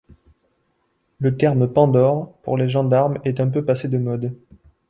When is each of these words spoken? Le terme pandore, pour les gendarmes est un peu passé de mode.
Le 1.19 1.37
terme 1.37 1.71
pandore, 1.71 2.33
pour 2.41 2.57
les 2.57 2.67
gendarmes 2.67 3.19
est 3.23 3.39
un 3.39 3.49
peu 3.49 3.63
passé 3.63 3.87
de 3.87 3.99
mode. 3.99 4.33